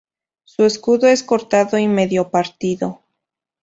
[0.45, 3.03] Su escudo es cortado y medio partido.